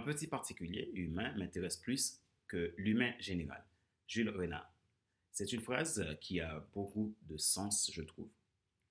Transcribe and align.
Un 0.00 0.02
petit 0.02 0.28
particulier 0.28 0.90
humain 0.94 1.30
m'intéresse 1.36 1.76
plus 1.76 2.22
que 2.48 2.72
l'humain 2.78 3.12
général. 3.18 3.62
Jules 4.08 4.30
Renard. 4.30 4.72
C'est 5.30 5.52
une 5.52 5.60
phrase 5.60 6.16
qui 6.22 6.40
a 6.40 6.66
beaucoup 6.72 7.14
de 7.28 7.36
sens, 7.36 7.90
je 7.92 8.00
trouve. 8.00 8.30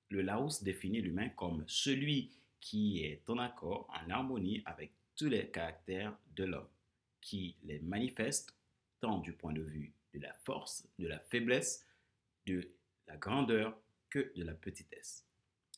Le 0.09 0.21
Laos 0.21 0.61
définit 0.61 1.01
l'humain 1.01 1.29
comme 1.29 1.63
celui 1.65 2.31
qui 2.59 3.03
est 3.03 3.27
en 3.27 3.39
accord, 3.39 3.89
en 3.89 4.07
harmonie 4.11 4.61
avec 4.65 4.91
tous 5.15 5.29
les 5.29 5.49
caractères 5.49 6.15
de 6.35 6.43
l'homme, 6.43 6.69
qui 7.21 7.55
les 7.63 7.79
manifeste 7.79 8.55
tant 8.99 9.17
du 9.17 9.33
point 9.33 9.53
de 9.53 9.63
vue 9.63 9.91
de 10.13 10.19
la 10.19 10.33
force, 10.35 10.87
de 10.99 11.07
la 11.07 11.19
faiblesse, 11.19 11.87
de 12.45 12.69
la 13.07 13.17
grandeur 13.17 13.75
que 14.11 14.31
de 14.35 14.43
la 14.43 14.53
petitesse, 14.53 15.25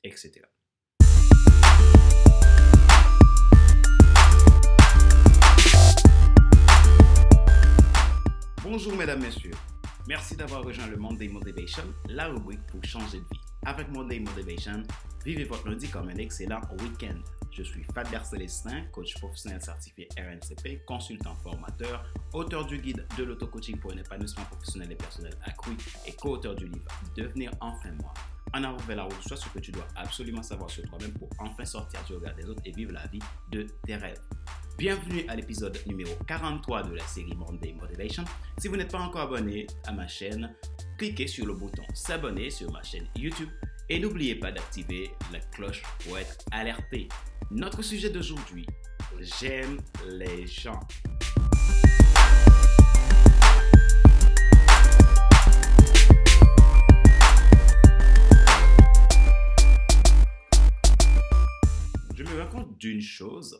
etc. 0.04 0.42
mesdames, 9.02 9.24
messieurs. 9.24 9.50
Merci 10.08 10.36
d'avoir 10.36 10.64
rejoint 10.64 10.86
le 10.86 10.96
Monday 10.96 11.28
Motivation, 11.28 11.82
la 12.08 12.28
rubrique 12.28 12.62
pour 12.68 12.84
changer 12.84 13.18
de 13.18 13.24
vie. 13.24 13.42
Avec 13.66 13.90
Monday 13.90 14.20
Motivation, 14.20 14.84
vivez 15.26 15.44
votre 15.44 15.68
lundi 15.68 15.90
comme 15.90 16.10
un 16.10 16.18
excellent 16.18 16.62
week-end. 16.80 17.18
Je 17.50 17.64
suis 17.64 17.84
Fabien 17.96 18.24
Célestin, 18.24 18.84
coach 18.92 19.18
professionnel 19.18 19.60
certifié 19.60 20.08
RNCP, 20.20 20.86
consultant 20.86 21.34
formateur, 21.38 22.06
auteur 22.34 22.64
du 22.68 22.78
guide 22.78 23.04
de 23.18 23.24
l'auto-coaching 23.24 23.80
pour 23.80 23.92
un 23.92 23.98
épanouissement 23.98 24.46
professionnel 24.46 24.92
et 24.92 24.96
personnel 24.96 25.34
accru 25.46 25.76
et 26.06 26.14
co-auteur 26.14 26.54
du 26.54 26.68
livre 26.68 26.86
Devenir 27.16 27.52
enfin 27.60 27.92
moi. 28.00 28.14
En 28.54 28.64
avant 28.64 28.78
vers 28.86 28.98
la 28.98 29.04
route, 29.06 29.24
soit 29.28 29.38
ce 29.38 29.50
que 29.50 29.58
tu 29.58 29.72
dois 29.72 29.88
absolument 29.96 30.44
savoir 30.44 30.70
sur 30.70 30.84
toi-même 30.84 31.14
pour 31.14 31.30
enfin 31.40 31.66
sortir 31.66 32.04
du 32.04 32.14
regard 32.14 32.36
des 32.36 32.48
autres 32.48 32.62
et 32.66 32.72
vivre 32.72 32.92
la 32.92 33.08
vie 33.08 33.22
de 33.52 33.66
tes 33.84 33.96
rêves. 33.96 34.22
Bienvenue 34.78 35.24
à 35.28 35.36
l'épisode 35.36 35.78
numéro 35.86 36.12
43 36.28 36.84
de 36.84 36.96
la 36.96 37.06
série 37.06 37.36
Monday 37.36 37.74
Motivation. 37.74 38.24
Si 38.58 38.68
vous 38.68 38.76
n'êtes 38.76 38.92
pas 38.92 39.00
encore 39.00 39.22
abonné 39.22 39.68
à 39.86 39.92
ma 39.92 40.08
chaîne, 40.08 40.56
cliquez 40.98 41.28
sur 41.28 41.46
le 41.46 41.54
bouton 41.54 41.84
s'abonner 41.94 42.50
sur 42.50 42.72
ma 42.72 42.82
chaîne 42.82 43.08
YouTube 43.16 43.50
et 43.90 44.00
n'oubliez 44.00 44.36
pas 44.36 44.52
d'activer 44.52 45.12
la 45.32 45.40
cloche 45.40 45.84
pour 46.00 46.18
être 46.18 46.38
alerté. 46.52 47.10
Notre 47.52 47.82
sujet 47.84 48.10
d'aujourd'hui, 48.10 48.66
j'aime 49.20 49.80
les 50.08 50.48
gens. 50.48 50.80
Je 62.16 62.24
me 62.24 62.42
rends 62.42 62.50
compte 62.50 62.78
d'une 62.78 63.02
chose, 63.02 63.60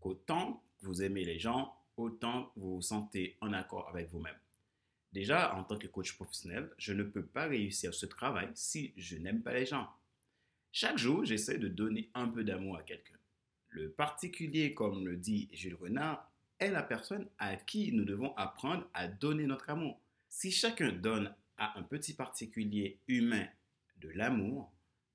qu'autant 0.00 0.62
vous 0.82 1.02
aimez 1.02 1.24
les 1.24 1.38
gens, 1.38 1.74
autant 1.96 2.52
vous 2.56 2.76
vous 2.76 2.82
sentez 2.82 3.36
en 3.40 3.52
accord 3.52 3.88
avec 3.88 4.10
vous-même. 4.10 4.38
Déjà, 5.12 5.54
en 5.56 5.64
tant 5.64 5.76
que 5.76 5.88
coach 5.88 6.14
professionnel, 6.14 6.70
je 6.78 6.92
ne 6.92 7.02
peux 7.02 7.24
pas 7.24 7.46
réussir 7.46 7.92
ce 7.92 8.06
travail 8.06 8.48
si 8.54 8.92
je 8.96 9.16
n'aime 9.16 9.42
pas 9.42 9.52
les 9.52 9.66
gens. 9.66 9.88
Chaque 10.72 10.98
jour, 10.98 11.24
j'essaie 11.24 11.58
de 11.58 11.68
donner 11.68 12.10
un 12.14 12.28
peu 12.28 12.44
d'amour 12.44 12.76
à 12.76 12.82
quelqu'un. 12.82 13.18
Le 13.68 13.90
particulier, 13.90 14.72
comme 14.72 15.06
le 15.06 15.16
dit 15.16 15.48
Jules 15.52 15.74
Renard, 15.74 16.30
est 16.60 16.70
la 16.70 16.82
personne 16.82 17.28
à 17.38 17.56
qui 17.56 17.92
nous 17.92 18.04
devons 18.04 18.34
apprendre 18.36 18.88
à 18.94 19.08
donner 19.08 19.46
notre 19.46 19.70
amour. 19.70 20.00
Si 20.28 20.52
chacun 20.52 20.92
donne 20.92 21.34
à 21.56 21.78
un 21.78 21.82
petit 21.82 22.14
particulier 22.14 23.00
humain 23.08 23.46
de 24.00 24.10
l'amour, 24.10 24.72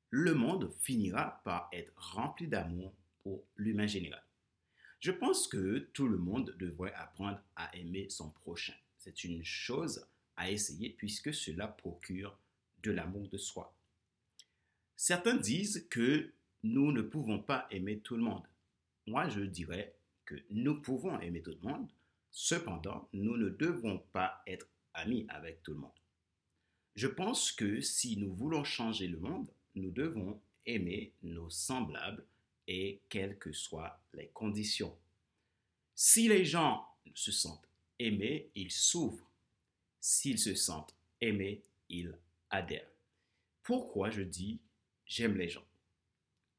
le 0.09 0.33
monde 0.33 0.71
finira 0.81 1.41
par 1.43 1.69
être 1.71 1.93
rempli 1.95 2.47
d'amour 2.47 2.93
pour 3.23 3.43
l'humain 3.55 3.87
général. 3.87 4.23
Je 5.05 5.11
pense 5.11 5.47
que 5.47 5.87
tout 5.93 6.07
le 6.07 6.17
monde 6.17 6.55
devrait 6.57 6.95
apprendre 6.95 7.39
à 7.55 7.69
aimer 7.77 8.09
son 8.09 8.31
prochain. 8.31 8.73
C'est 8.97 9.23
une 9.23 9.43
chose 9.43 10.03
à 10.35 10.49
essayer 10.49 10.89
puisque 10.89 11.31
cela 11.31 11.67
procure 11.67 12.35
de 12.81 12.89
l'amour 12.89 13.29
de 13.29 13.37
soi. 13.37 13.71
Certains 14.95 15.35
disent 15.35 15.85
que 15.91 16.33
nous 16.63 16.91
ne 16.91 17.03
pouvons 17.03 17.37
pas 17.37 17.67
aimer 17.69 17.99
tout 17.99 18.15
le 18.15 18.23
monde. 18.23 18.47
Moi, 19.05 19.29
je 19.29 19.41
dirais 19.41 19.95
que 20.25 20.33
nous 20.49 20.81
pouvons 20.81 21.19
aimer 21.19 21.43
tout 21.43 21.53
le 21.61 21.69
monde, 21.69 21.87
cependant, 22.31 23.07
nous 23.13 23.37
ne 23.37 23.49
devons 23.49 23.99
pas 24.11 24.41
être 24.47 24.67
amis 24.95 25.27
avec 25.29 25.61
tout 25.61 25.73
le 25.73 25.81
monde. 25.81 26.01
Je 26.95 27.05
pense 27.05 27.51
que 27.51 27.79
si 27.79 28.17
nous 28.17 28.33
voulons 28.33 28.63
changer 28.63 29.07
le 29.07 29.19
monde, 29.19 29.51
nous 29.75 29.91
devons 29.91 30.41
aimer 30.65 31.13
nos 31.21 31.51
semblables 31.51 32.25
et 32.67 33.01
quelles 33.09 33.37
que 33.37 33.51
soient 33.51 33.99
les 34.13 34.27
conditions. 34.27 34.97
Si 35.93 36.27
les 36.27 36.45
gens 36.45 36.85
se 37.13 37.31
sentent 37.31 37.67
aimés, 37.99 38.49
ils 38.55 38.71
s'ouvrent. 38.71 39.29
S'ils 39.99 40.39
se 40.39 40.55
sentent 40.55 40.95
aimés, 41.21 41.63
ils 41.89 42.17
adhèrent. 42.49 42.91
Pourquoi 43.63 44.09
je 44.09 44.21
dis 44.21 44.59
j'aime 45.05 45.37
les 45.37 45.49
gens? 45.49 45.65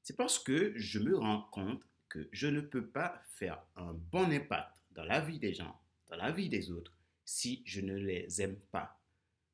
C'est 0.02 0.16
parce 0.16 0.38
que 0.38 0.72
je 0.76 0.98
me 0.98 1.16
rends 1.16 1.42
compte 1.50 1.82
que 2.08 2.28
je 2.32 2.46
ne 2.46 2.60
peux 2.60 2.86
pas 2.86 3.20
faire 3.34 3.62
un 3.76 3.92
bon 3.92 4.30
impact 4.30 4.76
dans 4.92 5.04
la 5.04 5.20
vie 5.20 5.38
des 5.38 5.52
gens, 5.52 5.80
dans 6.08 6.16
la 6.16 6.30
vie 6.30 6.48
des 6.48 6.70
autres, 6.70 6.96
si 7.24 7.62
je 7.66 7.80
ne 7.80 7.96
les 7.96 8.40
aime 8.40 8.56
pas. 8.70 9.00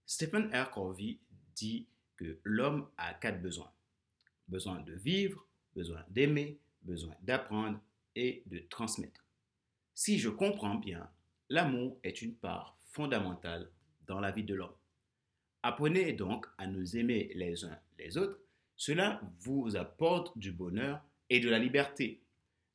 Stephen 0.07 0.55
R. 0.55 0.71
Covey 0.71 1.19
dit 1.55 1.87
que 2.17 2.39
l'homme 2.45 2.89
a 2.99 3.15
quatre 3.15 3.41
besoins. 3.41 3.73
Besoin 4.47 4.81
de 4.81 4.93
vivre, 4.93 5.47
besoin 5.75 6.05
d'aimer, 6.11 6.59
besoin 6.83 7.15
d'apprendre 7.23 7.81
et 8.15 8.43
de 8.47 8.59
transmettre. 8.71 9.25
Si 9.95 10.19
je 10.19 10.29
comprends 10.29 10.77
bien, 10.77 11.09
l'amour 11.49 11.99
est 12.03 12.23
une 12.23 12.35
part 12.35 12.77
fondamentale 12.85 13.71
dans 14.07 14.21
la 14.21 14.31
vie 14.31 14.45
de 14.45 14.55
l'homme. 14.55 14.75
Apprenez 15.63 16.13
donc 16.13 16.47
à 16.59 16.67
nous 16.67 16.97
aimer 16.97 17.31
les 17.35 17.65
uns 17.65 17.79
les 17.99 18.19
autres. 18.19 18.39
Cela 18.77 19.21
vous 19.41 19.77
apporte 19.77 20.37
du 20.37 20.51
bonheur 20.51 21.01
et 21.31 21.41
de 21.41 21.49
la 21.49 21.59
liberté. 21.59 22.21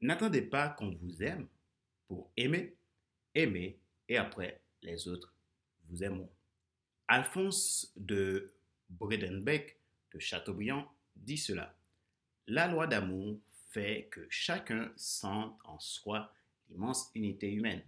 N'attendez 0.02 0.42
pas 0.42 0.70
qu'on 0.70 0.92
vous 0.92 1.22
aime 1.22 1.48
pour 2.08 2.32
aimer, 2.38 2.76
aimer 3.36 3.78
et 4.08 4.18
après 4.18 4.62
les 4.82 5.08
autres 5.08 5.34
vous 5.90 6.04
aimeront. 6.04 6.30
Alphonse 7.08 7.92
de 7.96 8.54
Bredenbeck 8.90 9.80
de 10.14 10.20
Chateaubriand 10.20 10.90
dit 11.16 11.38
cela. 11.38 11.76
La 12.50 12.66
loi 12.66 12.88
d'amour 12.88 13.42
fait 13.72 14.08
que 14.10 14.26
chacun 14.30 14.90
sent 14.96 15.52
en 15.66 15.78
soi 15.80 16.32
l'immense 16.70 17.12
unité 17.14 17.52
humaine. 17.52 17.84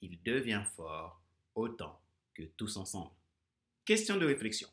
Il 0.00 0.22
devient 0.22 0.62
fort 0.76 1.20
autant 1.56 2.00
que 2.32 2.44
tous 2.56 2.76
ensemble. 2.76 3.10
Question 3.84 4.16
de 4.16 4.26
réflexion. 4.26 4.68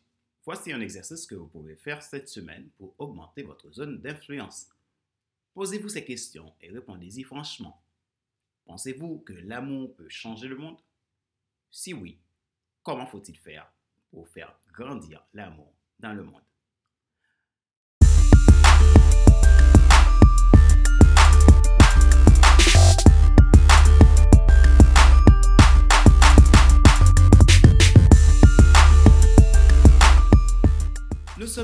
Voici 0.45 0.71
un 0.71 0.81
exercice 0.81 1.25
que 1.25 1.33
vous 1.33 1.47
pouvez 1.47 1.75
faire 1.75 2.03
cette 2.03 2.29
semaine 2.29 2.69
pour 2.77 2.93
augmenter 2.99 3.41
votre 3.41 3.71
zone 3.71 3.99
d'influence. 4.01 4.67
Posez-vous 5.55 5.89
ces 5.89 6.05
questions 6.05 6.53
et 6.61 6.69
répondez-y 6.69 7.23
franchement. 7.23 7.81
Pensez-vous 8.65 9.19
que 9.19 9.33
l'amour 9.33 9.95
peut 9.95 10.09
changer 10.09 10.47
le 10.47 10.57
monde? 10.57 10.77
Si 11.71 11.91
oui, 11.95 12.19
comment 12.83 13.07
faut-il 13.07 13.39
faire 13.39 13.71
pour 14.11 14.27
faire 14.27 14.55
grandir 14.73 15.25
l'amour 15.33 15.73
dans 15.99 16.13
le 16.13 16.23
monde? 16.23 16.43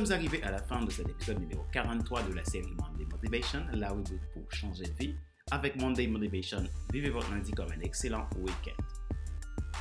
Sommes 0.10 0.18
arrivés 0.18 0.42
à 0.42 0.50
la 0.50 0.58
fin 0.58 0.84
de 0.84 0.90
cet 0.90 1.08
épisode 1.08 1.40
numéro 1.40 1.64
43 1.72 2.24
de 2.24 2.34
la 2.34 2.44
série 2.44 2.72
Monday 2.72 3.06
Motivation, 3.12 3.64
la 3.74 3.92
rubrique 3.92 4.28
pour 4.34 4.52
changer 4.52 4.86
de 4.86 4.94
vie. 4.98 5.16
Avec 5.52 5.80
Monday 5.80 6.08
Motivation, 6.08 6.64
vivez 6.92 7.12
votre 7.12 7.30
lundi 7.30 7.52
comme 7.52 7.72
un 7.72 7.80
excellent 7.82 8.28
week-end. 8.40 8.84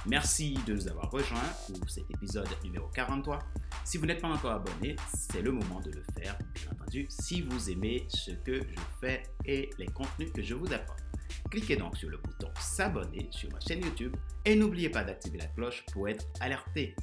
Merci 0.05 0.59
de 0.67 0.75
nous 0.75 0.87
avoir 0.87 1.11
rejoints 1.11 1.51
pour 1.67 1.89
cet 1.89 2.11
épisode 2.11 2.47
numéro 2.63 2.89
43. 2.89 3.39
Si 3.85 3.97
vous 3.97 4.05
n'êtes 4.05 4.21
pas 4.21 4.29
encore 4.29 4.51
abonné, 4.51 4.97
c'est 5.17 5.41
le 5.41 5.51
moment 5.51 5.81
de 5.81 5.93
le 5.93 6.05
faire, 6.21 6.37
bien 6.55 6.73
entendu, 6.73 7.07
si 7.09 7.41
vous 7.41 7.71
aimez 7.71 8.05
ce 8.09 8.33
que 8.33 8.57
je 8.57 8.81
fais 9.01 9.23
et 9.47 9.71
les 9.79 9.87
contenus 9.87 10.31
que 10.31 10.43
je 10.43 10.53
vous 10.53 10.71
apporte. 10.75 11.05
Cliquez 11.51 11.77
donc 11.77 11.97
sur 11.97 12.11
le 12.11 12.19
bouton 12.19 12.49
s'abonner 12.61 13.29
sur 13.31 13.51
ma 13.51 13.61
chaîne 13.61 13.83
YouTube 13.83 14.15
et 14.45 14.55
n'oubliez 14.57 14.91
pas 14.91 15.05
d'activer 15.05 15.39
la 15.39 15.47
cloche 15.47 15.87
pour 15.91 16.07
être 16.07 16.27
alerté. 16.41 16.95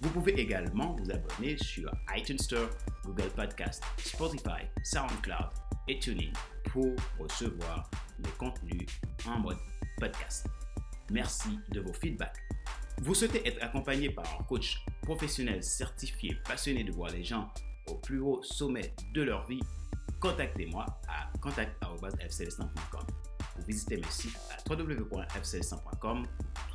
Vous 0.00 0.10
pouvez 0.10 0.40
également 0.40 0.96
vous 0.96 1.10
abonner 1.10 1.58
sur 1.58 1.92
iTunes 2.16 2.38
Store, 2.38 2.70
Google 3.04 3.30
Podcast, 3.36 3.82
Spotify, 3.98 4.62
SoundCloud 4.82 5.50
et 5.88 5.98
TuneIn 5.98 6.32
pour 6.64 6.94
recevoir 7.18 7.90
mes 8.18 8.30
contenus 8.38 8.86
en 9.26 9.40
mode 9.40 9.58
podcast. 9.98 10.46
Merci 11.10 11.58
de 11.70 11.80
vos 11.80 11.92
feedbacks. 11.92 12.38
Vous 13.02 13.14
souhaitez 13.14 13.46
être 13.46 13.62
accompagné 13.62 14.10
par 14.10 14.26
un 14.38 14.42
coach 14.44 14.82
professionnel 15.02 15.62
certifié 15.62 16.36
passionné 16.46 16.84
de 16.84 16.92
voir 16.92 17.10
les 17.10 17.24
gens 17.24 17.50
au 17.88 17.94
plus 17.94 18.20
haut 18.20 18.42
sommet 18.42 18.94
de 19.12 19.22
leur 19.22 19.46
vie 19.46 19.60
Contactez-moi 20.20 20.86
à 21.08 21.30
contact.fcelestin.com. 21.40 23.06
Vous 23.56 23.64
visiter 23.66 23.96
mes 23.96 24.10
sites 24.10 24.38
à 24.50 24.56
www.fcs100.com 24.70 26.26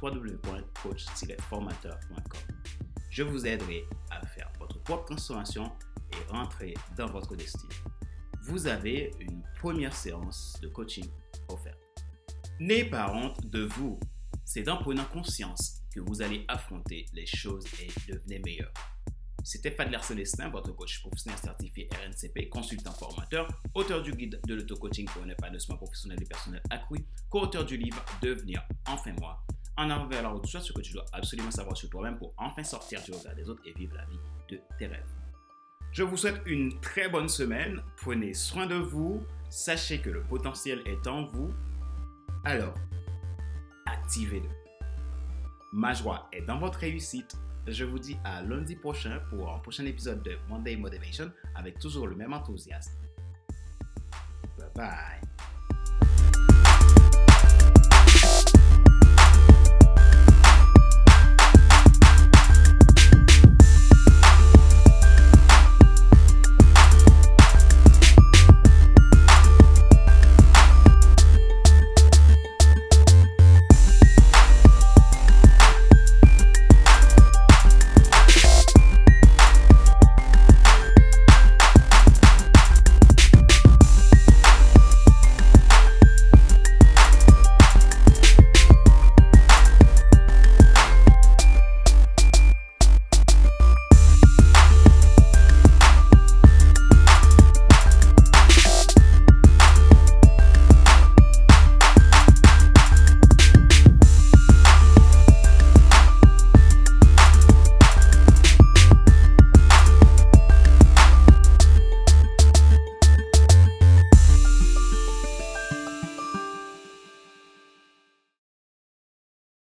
www.coach-formateur.com. 0.01 2.54
Je 3.15 3.23
vous 3.23 3.47
aiderai 3.47 3.87
à 4.11 4.25
faire 4.25 4.51
votre 4.59 4.77
propre 4.83 5.05
transformation 5.05 5.71
et 6.11 6.31
rentrer 6.33 6.73
dans 6.97 7.07
votre 7.07 7.33
destin. 7.33 7.69
Vous 8.41 8.67
avez 8.67 9.09
une 9.21 9.41
première 9.57 9.95
séance 9.95 10.59
de 10.61 10.67
coaching 10.67 11.05
offerte. 11.47 11.79
N'ayez 12.59 12.89
pas 12.89 13.13
honte 13.13 13.49
de 13.49 13.63
vous. 13.63 13.97
C'est 14.43 14.67
en 14.67 14.75
prenant 14.75 15.05
conscience 15.05 15.81
que 15.93 16.01
vous 16.01 16.21
allez 16.21 16.43
affronter 16.49 17.05
les 17.13 17.25
choses 17.25 17.63
et 17.81 17.87
devenir 18.11 18.41
meilleur. 18.43 18.73
C'était 19.45 19.71
Fadler 19.71 19.99
Célestin, 20.01 20.49
votre 20.49 20.75
coach 20.75 20.99
professionnel 20.99 21.39
certifié 21.39 21.87
RNCP, 21.93 22.49
consultant 22.49 22.91
formateur, 22.91 23.47
auteur 23.75 24.03
du 24.03 24.11
guide 24.11 24.41
de 24.45 24.55
l'auto-coaching 24.55 25.05
pour 25.05 25.23
un 25.23 25.29
épanouissement 25.29 25.77
professionnel 25.77 26.21
et 26.21 26.25
personnel 26.25 26.61
accru, 26.69 26.97
co-auteur 27.29 27.63
du 27.63 27.77
livre 27.77 28.03
Devenir 28.21 28.67
enfin 28.85 29.13
moi. 29.21 29.44
En 29.77 29.89
avant 29.89 30.07
vers 30.07 30.23
la 30.23 30.29
route, 30.29 30.45
soit 30.45 30.61
ce 30.61 30.71
que 30.71 30.81
tu 30.81 30.93
dois 30.93 31.05
absolument 31.11 31.51
savoir 31.51 31.75
sur 31.75 31.89
toi-même 31.89 32.17
pour 32.17 32.33
enfin 32.37 32.63
sortir 32.63 33.01
du 33.03 33.11
regard 33.11 33.35
des 33.35 33.49
autres 33.49 33.61
et 33.65 33.73
vivre 33.73 33.95
la 33.95 34.05
vie 34.05 34.19
de 34.49 34.59
tes 34.77 34.87
rêves. 34.87 35.03
Je 35.91 36.03
vous 36.03 36.17
souhaite 36.17 36.41
une 36.45 36.79
très 36.79 37.09
bonne 37.09 37.29
semaine. 37.29 37.81
Prenez 37.97 38.33
soin 38.33 38.67
de 38.67 38.75
vous. 38.75 39.23
Sachez 39.49 39.99
que 39.99 40.09
le 40.09 40.23
potentiel 40.23 40.81
est 40.85 41.07
en 41.07 41.25
vous. 41.25 41.49
Alors, 42.43 42.73
activez-le. 43.85 44.49
Ma 45.73 45.93
joie 45.93 46.29
est 46.31 46.41
dans 46.41 46.57
votre 46.57 46.79
réussite 46.79 47.37
je 47.67 47.83
vous 47.83 47.99
dis 47.99 48.17
à 48.23 48.41
lundi 48.43 48.75
prochain 48.75 49.19
pour 49.29 49.51
un 49.51 49.59
prochain 49.59 49.85
épisode 49.85 50.21
de 50.23 50.37
Monday 50.49 50.75
Motivation 50.75 51.31
avec 51.55 51.79
toujours 51.79 52.07
le 52.07 52.15
même 52.15 52.33
enthousiasme. 52.33 52.93
Bye 54.57 54.69
bye. 54.75 55.24